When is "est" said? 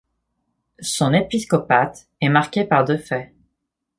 2.21-2.29